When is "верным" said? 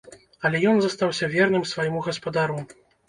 1.35-1.67